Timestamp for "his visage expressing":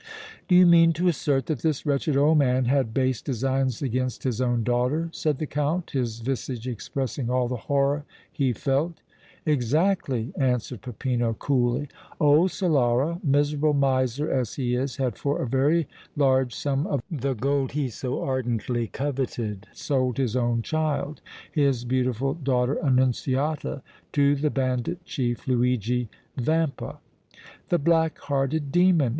5.91-7.29